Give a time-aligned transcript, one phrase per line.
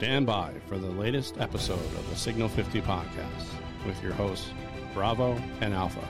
[0.00, 3.44] Stand by for the latest episode of the Signal 50 podcast
[3.86, 4.48] with your hosts,
[4.94, 6.08] Bravo and Alpha,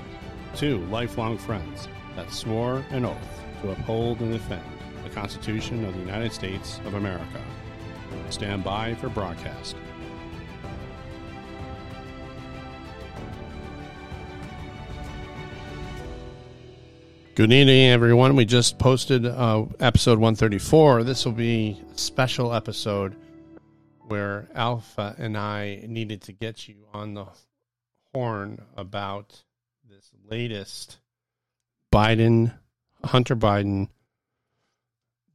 [0.54, 3.16] two lifelong friends that swore an oath
[3.62, 4.62] to uphold and defend
[5.02, 7.42] the Constitution of the United States of America.
[8.28, 9.74] Stand by for broadcast.
[17.34, 18.36] Good evening, everyone.
[18.36, 21.02] We just posted uh, episode 134.
[21.02, 23.16] This will be a special episode
[24.10, 27.26] where Alpha and I needed to get you on the
[28.12, 29.44] horn about
[29.88, 30.98] this latest
[31.92, 32.52] Biden,
[33.04, 33.88] Hunter Biden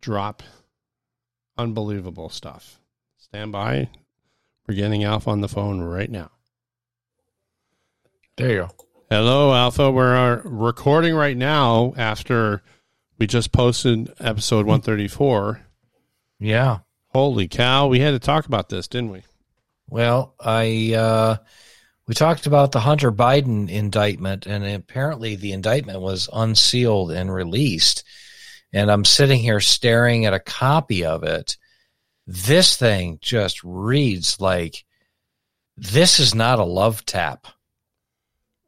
[0.01, 0.43] drop.
[1.57, 2.81] Unbelievable stuff.
[3.17, 3.87] Stand by.
[4.67, 6.31] We're getting Alpha on the phone right now.
[8.35, 8.71] There you go.
[9.09, 9.89] Hello, Alpha.
[9.89, 12.61] We're uh, recording right now after
[13.17, 15.61] we just posted episode 134.
[16.39, 16.79] Yeah.
[17.15, 17.87] Holy cow.
[17.87, 19.23] We had to talk about this, didn't we?
[19.87, 21.37] Well, I uh
[22.07, 28.03] we talked about the Hunter Biden indictment and apparently the indictment was unsealed and released.
[28.73, 31.55] And I'm sitting here staring at a copy of it.
[32.27, 34.83] This thing just reads like
[35.77, 37.47] this is not a love tap.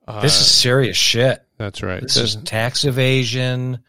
[0.08, 1.44] Uh, This is serious shit.
[1.58, 2.02] that's right.
[2.02, 3.80] This is tax evasion,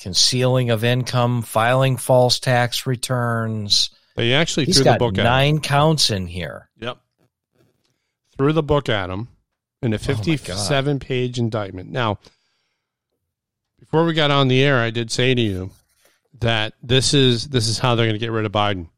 [0.00, 3.90] concealing of income, filing false tax returns.
[4.16, 5.24] they actually He's threw the book at him.
[5.24, 6.68] nine counts in here.
[6.78, 6.98] Yep.
[8.36, 9.28] Threw the book at him
[9.82, 11.90] in a Oh, 57 page indictment.
[11.90, 12.18] Now,
[13.78, 15.70] before we got on the air, I did say to you
[16.40, 18.88] that this is this is how they're going to get rid of Biden.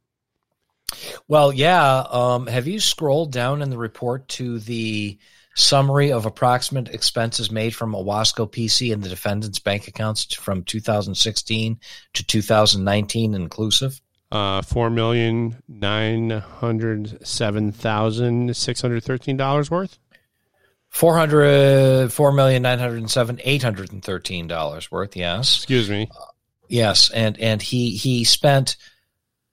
[1.26, 2.04] Well, yeah.
[2.10, 5.18] Um, have you scrolled down in the report to the
[5.54, 11.78] summary of approximate expenses made from Owasco PC and the defendant's bank accounts from 2016
[12.14, 14.00] to 2019 inclusive?
[14.30, 19.98] Uh, four million nine hundred seven thousand six hundred thirteen dollars worth.
[20.88, 25.16] Four hundred four million nine hundred seven eight hundred and thirteen dollars worth.
[25.16, 26.10] Yes, Excuse me.
[26.66, 28.76] yes, and and he he spent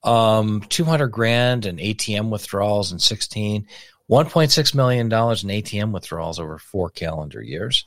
[0.04, 3.68] um two hundred grand in ATM withdrawals in sixteen.
[4.10, 7.86] $1.6 million in ATM withdrawals over four calendar years.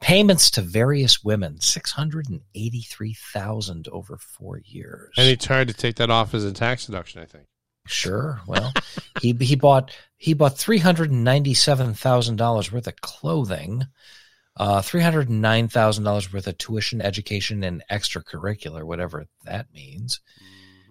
[0.00, 5.12] Payments to various women, 683,000 over four years.
[5.18, 7.20] And he tried to take that off as a tax deduction.
[7.20, 7.46] I think.
[7.88, 8.40] Sure.
[8.46, 8.72] Well,
[9.20, 13.86] he he bought he bought three hundred and ninety seven thousand dollars worth of clothing,
[14.56, 19.66] uh, three hundred and nine thousand dollars worth of tuition, education, and extracurricular, whatever that
[19.72, 20.20] means.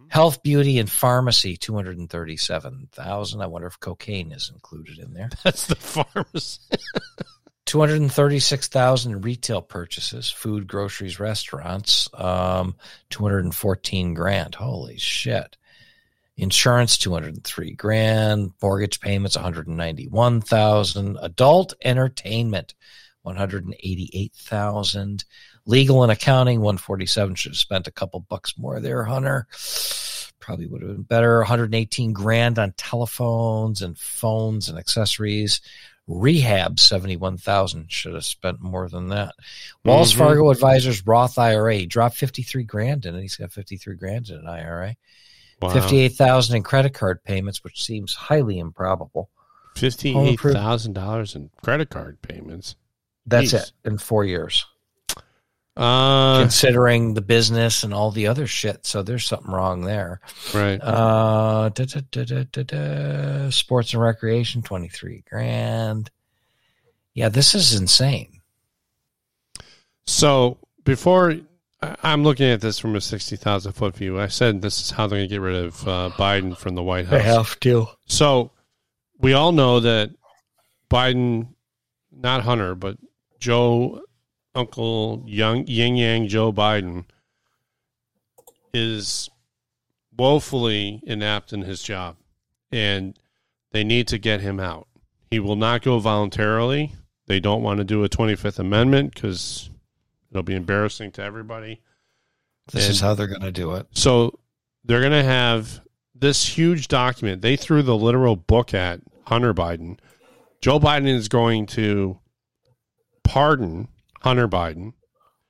[0.09, 3.41] Health, beauty, and pharmacy, two hundred and thirty seven thousand.
[3.41, 5.29] I wonder if cocaine is included in there.
[5.43, 6.61] That's the pharmacy.
[7.65, 12.07] Two hundred and thirty six thousand retail purchases, food, groceries, restaurants.
[12.13, 12.75] Um,
[13.09, 14.55] two hundred and fourteen grand.
[14.55, 15.57] Holy shit!
[16.37, 18.53] Insurance, two hundred and three grand.
[18.61, 21.17] Mortgage payments, one hundred and ninety one thousand.
[21.21, 22.73] Adult entertainment,
[23.23, 25.25] one hundred and eighty eight thousand.
[25.67, 27.35] Legal and accounting, one forty seven.
[27.35, 29.45] Should have spent a couple bucks more there, Hunter.
[30.39, 31.37] Probably would have been better.
[31.39, 35.61] One hundred and eighteen grand on telephones and phones and accessories
[36.09, 39.35] rehab 71,000 should have spent more than that.
[39.83, 40.17] Wells Mhm.
[40.19, 43.21] Fargo Advisors Roth IRA dropped 53 grand in it.
[43.21, 44.95] He's got 53 grand in an IRA.
[45.61, 45.69] Wow.
[45.71, 49.29] 58,000 in credit card payments, which seems highly improbable.
[49.75, 52.75] Fifty-eight thousand dollars in credit card payments.
[53.25, 53.63] That's Jeez.
[53.63, 54.65] it in 4 years.
[55.77, 60.19] Uh, considering the business and all the other shit, so there's something wrong there.
[60.53, 60.79] right.
[60.81, 66.09] Uh da, da, da, sports and recreation 23 grand.
[67.13, 68.41] Yeah, this is insane.
[70.05, 71.35] So before
[71.81, 75.05] I'm looking at this from a sixty thousand foot view, I said this is how
[75.05, 77.11] they're going to get rid of uh, Biden from the White House.
[77.11, 77.87] They have to.
[78.07, 78.51] So
[79.19, 80.11] we all know that
[80.89, 81.49] Biden,
[82.11, 82.97] not Hunter, but
[83.39, 84.01] Joe,
[84.57, 87.05] Uncle Young Yin Yang Joe Biden,
[88.73, 89.29] is
[90.17, 92.15] woefully inept in his job,
[92.71, 93.17] and
[93.71, 94.87] they need to get him out.
[95.29, 96.93] He will not go voluntarily.
[97.27, 99.69] They don't want to do a Twenty Fifth Amendment because
[100.31, 101.81] it'll be embarrassing to everybody.
[102.71, 103.87] This And- is how they're going to do it.
[103.91, 104.39] So
[104.83, 105.81] they're going to have
[106.15, 107.41] this huge document.
[107.41, 109.99] They threw the literal book at Hunter Biden.
[110.61, 112.17] Joe Biden is going to
[113.23, 113.89] pardon
[114.21, 114.93] Hunter Biden.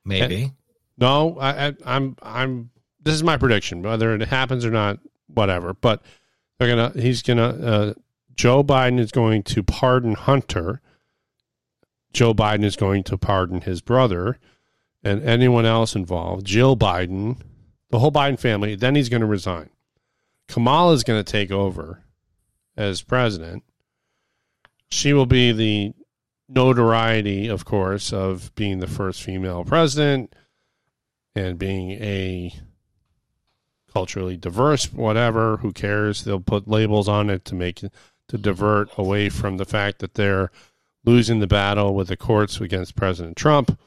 [0.05, 0.53] Maybe.
[0.97, 2.69] No, I, I, I'm I'm.
[3.01, 3.81] This is my prediction.
[3.81, 5.73] Whether it happens or not, whatever.
[5.73, 6.01] But
[6.57, 6.99] they're gonna.
[6.99, 7.49] He's gonna.
[7.49, 7.93] Uh,
[8.35, 10.81] Joe Biden is going to pardon Hunter.
[12.13, 14.39] Joe Biden is going to pardon his brother,
[15.03, 16.45] and anyone else involved.
[16.45, 17.41] Jill Biden,
[17.89, 18.75] the whole Biden family.
[18.75, 19.69] Then he's going to resign
[20.47, 22.03] Kamala is going to take over
[22.75, 23.63] as president,
[24.89, 25.93] she will be the
[26.49, 30.33] notoriety, of course, of being the first female president
[31.35, 32.53] and being a
[33.91, 35.57] culturally diverse, whatever.
[35.57, 36.23] Who cares?
[36.23, 37.81] They'll put labels on it to make
[38.27, 40.51] to divert away from the fact that they're
[41.05, 43.79] losing the battle with the courts against President Trump.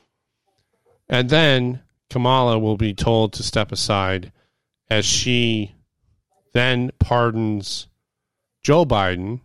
[1.09, 4.33] And then Kamala will be told to step aside
[4.89, 5.75] as she
[6.53, 7.87] then pardons
[8.63, 9.41] Joe Biden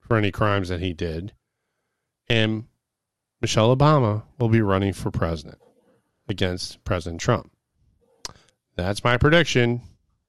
[0.00, 1.32] for any crimes that he did.
[2.28, 2.64] And
[3.40, 5.58] Michelle Obama will be running for president
[6.28, 7.50] against President Trump.
[8.76, 9.82] That's my prediction.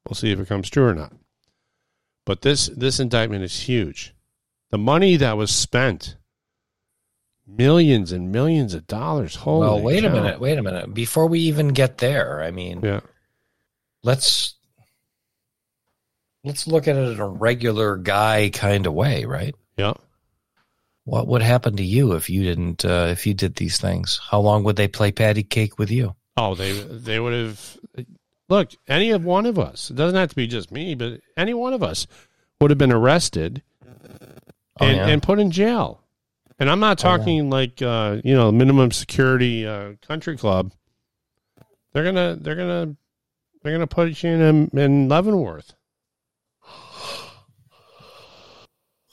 [0.07, 1.13] We'll see if it comes true or not.
[2.25, 4.13] But this this indictment is huge.
[4.71, 6.17] The money that was spent,
[7.47, 9.35] millions and millions of dollars.
[9.35, 10.09] Holy well, wait cow.
[10.09, 10.93] a minute, wait a minute.
[10.93, 13.01] Before we even get there, I mean, Yeah.
[14.03, 14.55] let's
[16.43, 19.55] let's look at it in a regular guy kind of way, right?
[19.77, 19.93] Yeah.
[21.05, 24.19] What would happen to you if you didn't uh, if you did these things?
[24.29, 26.15] How long would they play patty cake with you?
[26.35, 27.77] Oh, they they would have
[28.49, 29.89] look, any of one of us.
[29.91, 32.07] It doesn't have to be just me, but any one of us
[32.59, 33.61] would have been arrested
[34.81, 35.07] Oh, and, yeah.
[35.07, 36.01] and put in jail.
[36.59, 37.17] And I'm not Oh, yeah.
[37.17, 40.71] talking like uh, you know, minimum security uh, country club.
[41.93, 42.95] They're gonna they're gonna
[43.61, 45.75] they're gonna put you in in Leavenworth.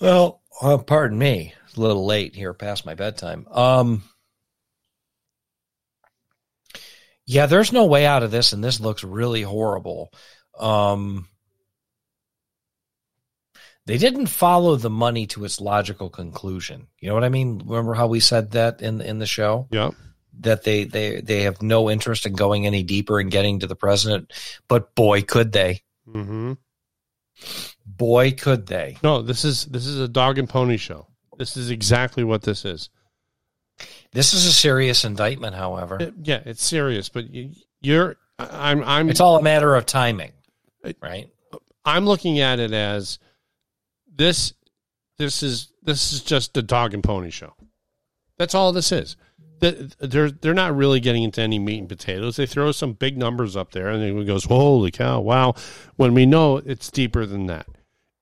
[0.00, 3.47] Well, uh, pardon me, it's a little late here, past my bedtime.
[3.51, 4.03] Um,
[7.25, 10.13] yeah, there's no way out of this, and this looks really horrible.
[10.59, 11.29] Um,
[13.87, 16.89] they didn't follow the money to its logical conclusion.
[17.01, 17.63] You know what I mean?
[17.65, 19.93] Remember how we said that in in the show Yeah.
[20.41, 23.77] that they they they have no interest in going any deeper and getting to the
[23.77, 24.31] president,
[24.69, 25.81] but boy, could they!
[26.07, 26.53] Mm-hmm.
[27.87, 28.99] Boy, could they!
[29.03, 31.07] No, this is this is a dog and pony show.
[31.38, 32.90] This is exactly what this is.
[34.12, 35.99] This is a serious indictment, however.
[36.00, 37.50] It- yeah, it's serious, but you,
[37.81, 40.32] you're I'm I'm It's all a matter of timing,
[41.00, 41.29] right?
[41.84, 43.19] I'm looking at it as
[44.14, 44.52] this
[45.19, 47.55] this is this is just a dog and pony show.
[48.38, 49.17] That's all this is.
[49.61, 52.35] They're they're not really getting into any meat and potatoes.
[52.37, 55.20] They throw some big numbers up there, and everyone goes, "Holy cow!
[55.20, 55.55] Wow!"
[55.94, 57.67] When we know it's deeper than that,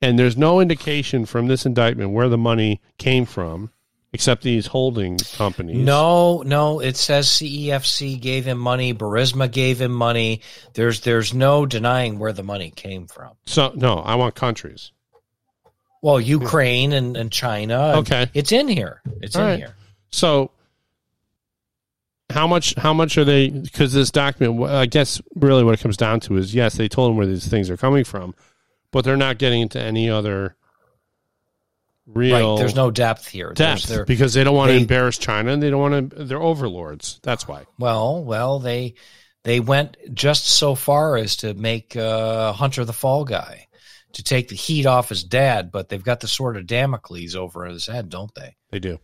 [0.02, 3.70] and there's no indication from this indictment where the money came from,
[4.12, 5.76] except these holding companies.
[5.76, 6.80] No, no.
[6.80, 8.94] It says CEFC gave him money.
[8.94, 10.40] Burisma gave him money.
[10.74, 13.32] There's there's no denying where the money came from.
[13.46, 14.92] so no, I want countries.
[16.02, 17.78] Well, Ukraine and, and China.
[17.90, 18.30] and Okay.
[18.32, 19.02] it's in here.
[19.20, 19.58] It's All in right.
[19.58, 19.74] here.
[20.10, 20.50] So
[22.30, 25.96] how much how much are they because this document I guess really what it comes
[25.96, 28.34] down to is yes, they told them where these things are coming from,
[28.92, 30.56] but they're not getting into any other
[32.06, 32.58] real Right.
[32.58, 33.52] There's no depth here.
[33.54, 37.20] Depth because they don't want to embarrass China and they don't want to they're overlords.
[37.22, 37.64] That's why.
[37.78, 38.94] well, well, they
[39.44, 43.66] they went just so far as to make uh, Hunter the fall guy
[44.12, 47.64] to take the heat off his dad, but they've got the sword of Damocles over
[47.64, 48.56] his head, don't they?
[48.70, 48.98] They do.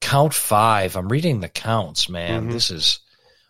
[0.00, 0.96] count five.
[0.96, 2.48] I'm reading the counts, man.
[2.48, 2.52] Mhm.
[2.52, 3.00] This is,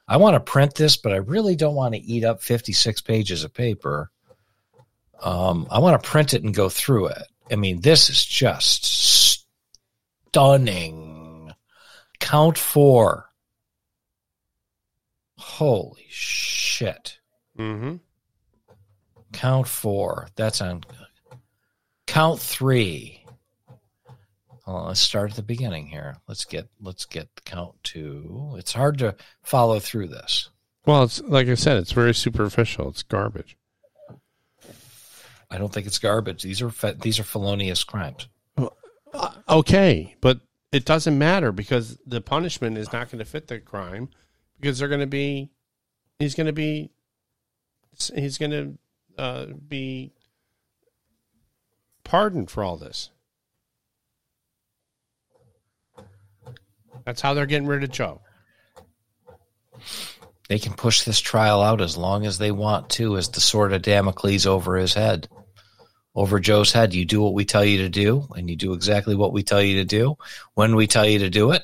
[0.09, 3.45] I want to print this, but I really don't want to eat up 56 pages
[3.45, 4.11] of paper.
[5.23, 7.23] Um, I want to print it and go through it.
[7.51, 9.45] I mean, this is just
[10.29, 11.53] stunning.
[12.21, 13.27] Count four.
[15.37, 17.19] Holy shit.
[17.59, 17.97] Mm-hmm.
[19.33, 20.29] Count four.
[20.37, 20.83] That's on.
[22.07, 23.25] Count three.
[24.67, 26.17] Well, let's start at the beginning here.
[26.29, 28.55] Let's get let's get count two.
[28.57, 30.51] It's hard to follow through this.
[30.87, 32.89] Well, it's like I said, it's very superficial.
[32.89, 33.57] It's garbage.
[35.51, 36.43] I don't think it's garbage.
[36.43, 38.29] These are fe- these are felonious crimes.
[39.13, 40.41] Uh, okay, but
[40.71, 44.09] it doesn't matter because the punishment is not going to fit the crime
[44.61, 45.51] because they're going to be
[46.19, 46.91] he's going to be
[48.15, 48.79] he's going to
[49.19, 50.13] uh, be
[52.05, 53.11] pardoned for all this.
[57.05, 58.21] That's how they're getting rid of Joe.
[60.49, 63.73] They can push this trial out as long as they want to, as the sword
[63.73, 65.29] of Damocles over his head,
[66.21, 66.93] over Joe's head.
[66.93, 69.63] You do what we tell you to do, and you do exactly what we tell
[69.63, 70.19] you to do
[70.53, 71.63] when we tell you to do it,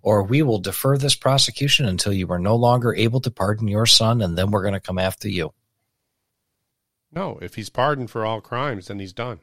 [0.00, 3.84] or we will defer this prosecution until you are no longer able to pardon your
[3.84, 5.52] son, and then we're going to come after you.
[7.12, 9.40] No, if he's pardoned for all crimes, then he's done.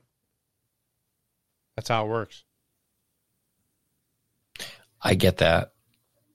[1.75, 2.43] That's how it works.
[4.99, 5.73] I get that.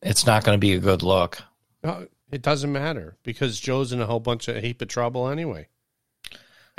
[0.02, 1.42] It's not going to be a good look.
[1.82, 5.66] No, it doesn't matter because Joe's in a whole bunch of heap of trouble anyway.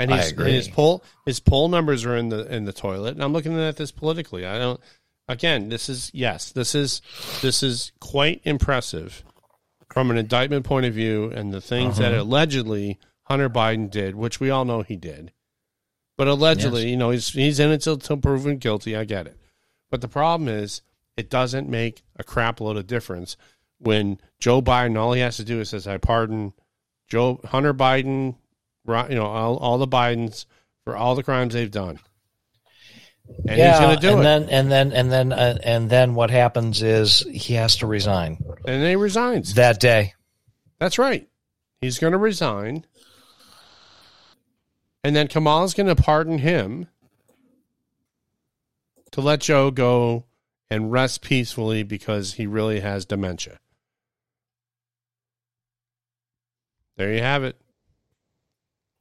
[0.02, 0.52] And I he's, agree.
[0.52, 3.14] his poll his poll numbers are in the in the toilet.
[3.14, 4.46] And I'm looking at this politically.
[4.46, 4.80] I don't.
[5.28, 7.00] Again, this is yes, this is
[7.40, 9.22] this is quite impressive
[9.90, 12.22] from an indictment point of view, and the things that Uh-huh.
[12.22, 15.32] allegedly Hunter Biden did, which we all know he did.
[16.18, 16.90] But allegedly, Yes.
[16.90, 18.96] you know, he's he's in until, until proven guilty.
[18.96, 19.36] I get it.
[19.90, 20.82] But the problem is,
[21.16, 23.36] it doesn't make a crap load of difference
[23.78, 24.98] when Joe Biden.
[24.98, 26.52] All he has to do is says, "I pardon
[27.08, 28.36] Joe Hunter Biden,
[28.86, 30.46] you know, all, all the Bidens
[30.84, 31.98] for all the crimes they've done."
[33.48, 36.14] And he's going to do and it, then and then and then uh, and then
[36.14, 39.54] what happens is he has to resign and then he resigns.
[39.54, 40.14] that day.
[40.78, 41.28] That's right.
[41.80, 42.84] He's going to resign.
[45.04, 46.88] And then Kamala's going to pardon him
[49.12, 50.24] to let Joe go
[50.70, 53.58] and rest peacefully because he really has dementia.
[56.96, 57.56] There you have it.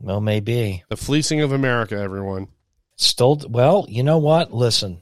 [0.01, 2.47] Well, maybe The fleecing of America, everyone.
[2.97, 3.39] still.
[3.47, 4.51] Well, you know what?
[4.53, 5.01] Listen,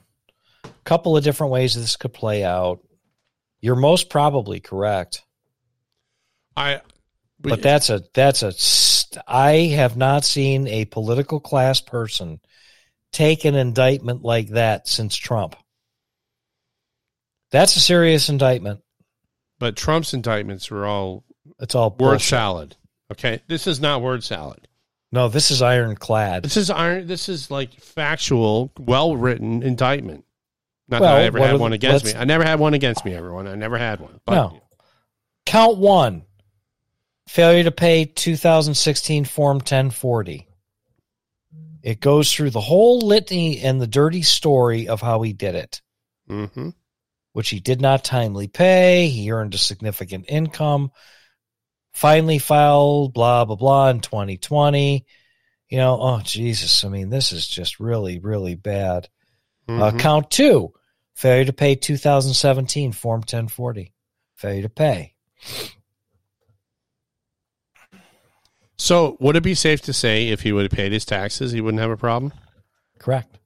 [0.66, 2.80] a couple of different ways this could play out.
[3.62, 5.24] You're most probably correct,
[6.56, 6.82] I
[7.40, 8.52] but that's a that's a.
[8.52, 12.40] st- I have not seen a political class person
[13.12, 15.56] take an indictment like that since Trump.
[17.52, 18.82] That's a serious indictment.
[19.58, 21.24] but Trump's indictments were all
[21.60, 22.22] It's all word bullshit.
[22.30, 22.76] salad.
[23.12, 24.68] Okay, this is not word salad.
[25.12, 26.44] No, this is ironclad.
[26.44, 27.08] This is iron.
[27.08, 30.26] This is like factual, well written indictment.
[30.88, 32.14] Not Well, that I ever had one against me.
[32.16, 33.14] I never had one against me.
[33.14, 34.20] Everyone, I never had one.
[34.26, 34.62] But No.
[35.46, 36.24] Count one
[37.28, 40.48] failure to pay 2016 Form 1040.
[41.82, 45.82] It goes through the whole litany and the dirty story of how he did it,
[46.30, 46.70] mm-hmm.
[47.34, 49.08] which he did not timely pay.
[49.08, 50.92] He earned a significant income,
[52.00, 55.06] finally filed, blah, blah, blah, in 2020.
[55.68, 56.86] You know, oh, Jesus.
[56.86, 59.10] I mean, this is just really, really bad.
[59.68, 59.98] Uh, Mm-hmm.
[59.98, 60.74] count two,
[61.14, 63.94] failure to pay 2017 Form 1040.
[64.36, 65.14] Failure to pay.
[68.78, 71.60] so, would it be safe to say if he would have paid his taxes, he
[71.62, 72.34] wouldn't have a problem?
[72.98, 73.38] Correct.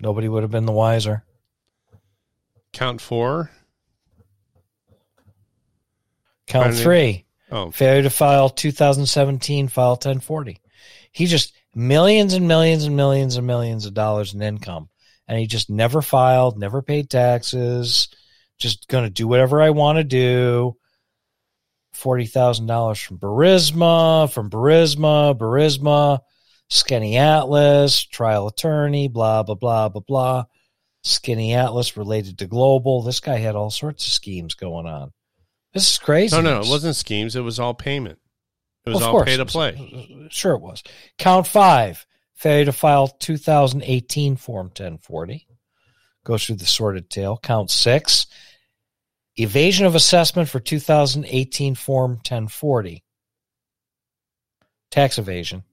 [0.00, 1.24] Nobody would have been the wiser.
[2.72, 3.50] Count four.
[6.46, 10.60] Count three, Oh, failure to file 2017 file 1040.
[11.12, 14.88] He just millions and millions and millions and millions of dollars in income.
[15.26, 18.08] And he just never filed, never paid taxes,
[18.58, 20.76] just going to do whatever I want to do.
[21.94, 26.20] $40,000 from Burisma, from Burisma, Burisma,
[26.70, 30.44] Skinny Atlas, trial attorney, blah, blah, blah, blah, blah.
[31.04, 33.02] Skaneateles related to global.
[33.02, 35.12] This guy had all sorts of schemes going on.
[35.78, 36.34] This is crazy.
[36.36, 37.36] no, no, it wasn't schemes.
[37.36, 38.18] It was all payment.
[38.84, 40.28] It was Of all course pay to play.
[40.30, 40.82] Sure, it was.
[41.18, 45.46] Count five, failure to file 2018 Form 1040.
[46.24, 47.38] Goes through the sordid tale.
[47.42, 48.26] Count six,
[49.36, 53.04] evasion of assessment for 2018 Form 1040.
[54.90, 55.64] Tax evasion.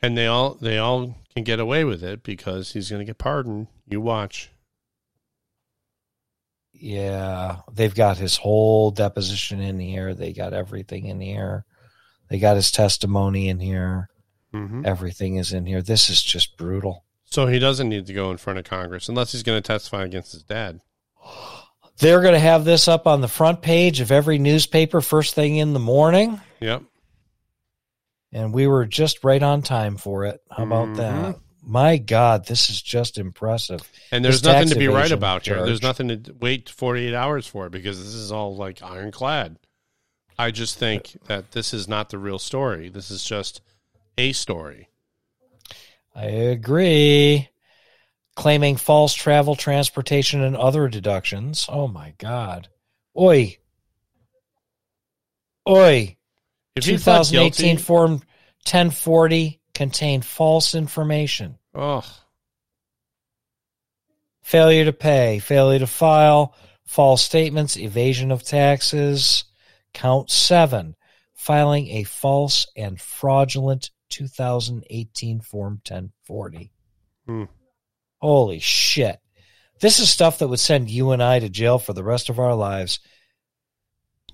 [0.00, 3.18] And they all they all can get away with it because he's going to get
[3.18, 3.66] pardoned.
[3.86, 4.50] You watch.
[6.78, 10.14] Yeah, they've got his whole deposition in here.
[10.14, 11.64] They got everything in here.
[12.28, 14.08] They got his testimony in here.
[14.52, 15.82] hmm Everything is in here.
[15.82, 17.04] This is just brutal.
[17.24, 20.04] So he doesn't need to go in front of Congress unless he's going to testify
[20.04, 20.80] against his dad.
[21.98, 25.56] They're going to have this up on the front page of every newspaper first thing
[25.56, 26.40] in the morning.
[26.60, 26.82] Yep.
[28.32, 30.40] And we were just right on time for it.
[30.50, 30.96] How about Mhm.
[30.96, 31.36] that?
[31.68, 33.80] My God, this is just impressive.
[34.12, 35.66] And there's His nothing to be right about here.
[35.66, 39.58] There's nothing to wait 48 hours for because this is all like ironclad.
[40.38, 42.88] I just think that this is not the real story.
[42.88, 43.62] This is just
[44.16, 44.88] a story.
[46.14, 47.48] I agree.
[48.36, 51.66] Claiming false travel, transportation, and other deductions.
[51.68, 52.68] Oh my God.
[53.18, 53.56] Oi.
[55.68, 56.16] Oi.
[56.76, 58.12] If 2018 guilty, Form
[58.66, 61.58] 1040 contained false information.
[61.74, 62.02] oh,
[64.42, 66.54] failure to pay, failure to file,
[66.86, 69.44] false statements, evasion of taxes.
[69.92, 70.94] Count seven,
[71.34, 76.72] filing a false and fraudulent 2018 Form 1040.
[77.26, 77.44] Hmm.
[78.18, 79.18] Holy shit.
[79.80, 82.38] This is stuff that would send you and I to jail for the rest of
[82.38, 83.00] our lives.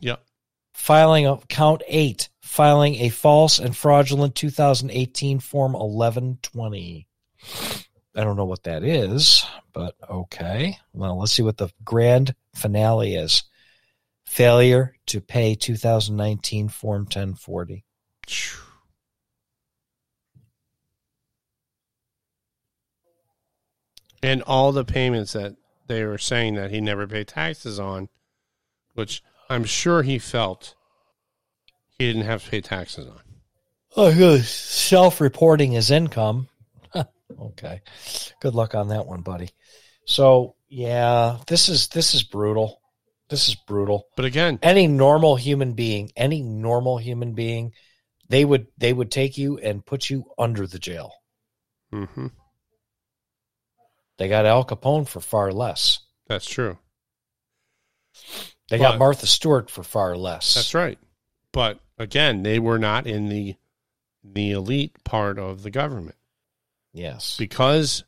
[0.00, 0.24] yep
[0.72, 7.06] filing a count eight, filing a false and fraudulent 2018 Form 1120.
[8.14, 10.78] I don't know what that is, but okay.
[10.92, 13.44] Well, let's see what the grand finale is.
[14.26, 17.84] Failure to pay 2019 Form 1040.
[24.22, 25.56] And all the payments that
[25.88, 28.08] they were saying that he never paid taxes on,
[28.94, 30.74] which I'm sure he felt
[31.98, 33.20] he didn't have to pay taxes on.
[33.96, 36.48] Oh, self-reporting his income.
[37.40, 37.82] okay,
[38.40, 39.50] good luck on that one, buddy.
[40.06, 42.80] So yeah, this is this is brutal.
[43.28, 44.06] This is brutal.
[44.16, 47.72] But again, any normal human being, any normal human being,
[48.28, 51.12] they would they would take you and put you under the jail.
[51.92, 52.26] hmm
[54.18, 56.00] They got Al Capone for far less.
[56.26, 56.78] that's true.
[58.72, 60.54] They But- got Martha Stewart for far less.
[60.54, 60.98] That's right.
[61.52, 63.56] But again, they were not in the
[64.24, 66.16] the elite part of the government
[66.94, 67.36] Yes.
[67.36, 68.04] because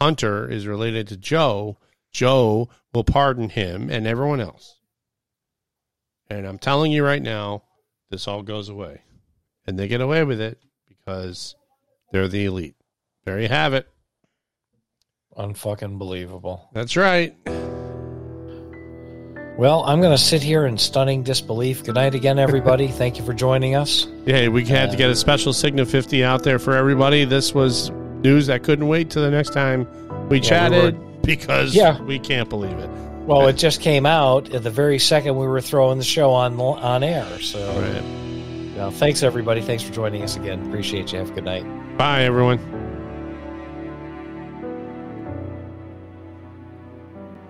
[0.00, 1.76] Hunter is related to Joe.
[2.12, 4.78] Joe will pardon him and everyone else.
[6.30, 7.64] And I'm telling you right now,
[8.08, 9.02] this all goes away,
[9.66, 10.58] and they get away with it
[10.88, 11.56] because
[12.10, 12.76] they're the elite.
[13.26, 13.86] There you have it.
[15.36, 16.70] Unfucking believable.
[16.72, 17.36] That's right.
[19.56, 21.82] Well, I'm going to sit here in stunning disbelief.
[21.82, 22.88] Good night again, everybody.
[23.02, 24.06] Thank you for joining us.
[24.26, 27.24] Yeah, we had to get a uh, special Signal 50 out there for everybody.
[27.24, 27.90] This was
[28.22, 32.00] news that couldn't wait till the next time we Yeah, we chatted because Yeah.
[32.02, 32.90] we can't believe it.
[33.26, 36.60] Well, it just came out at the very second we were throwing the show on
[36.60, 37.26] on air.
[37.40, 38.02] So, All right.
[38.76, 39.62] well, thanks everybody.
[39.62, 40.64] Thanks for joining us again.
[40.68, 41.18] Appreciate you.
[41.18, 41.64] Have a good night.
[41.96, 42.75] Bye, everyone.